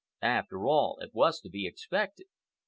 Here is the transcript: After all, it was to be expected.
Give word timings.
After 0.23 0.65
all, 0.65 0.97
it 1.01 1.13
was 1.13 1.39
to 1.41 1.49
be 1.51 1.67
expected. 1.67 2.25